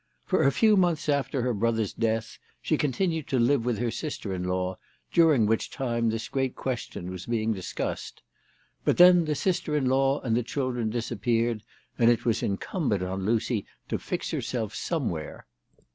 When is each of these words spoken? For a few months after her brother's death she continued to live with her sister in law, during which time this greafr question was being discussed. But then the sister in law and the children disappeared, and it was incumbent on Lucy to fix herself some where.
For 0.25 0.41
a 0.41 0.51
few 0.51 0.75
months 0.75 1.07
after 1.07 1.43
her 1.43 1.53
brother's 1.53 1.93
death 1.93 2.39
she 2.59 2.75
continued 2.75 3.27
to 3.27 3.37
live 3.37 3.63
with 3.63 3.77
her 3.77 3.91
sister 3.91 4.33
in 4.33 4.43
law, 4.45 4.79
during 5.13 5.45
which 5.45 5.69
time 5.69 6.09
this 6.09 6.27
greafr 6.27 6.55
question 6.55 7.11
was 7.11 7.27
being 7.27 7.53
discussed. 7.53 8.23
But 8.83 8.97
then 8.97 9.25
the 9.25 9.35
sister 9.35 9.75
in 9.77 9.85
law 9.85 10.19
and 10.21 10.35
the 10.35 10.41
children 10.41 10.89
disappeared, 10.89 11.61
and 11.99 12.09
it 12.09 12.25
was 12.25 12.41
incumbent 12.41 13.03
on 13.03 13.27
Lucy 13.27 13.67
to 13.89 13.99
fix 13.99 14.31
herself 14.31 14.73
some 14.73 15.11
where. 15.11 15.45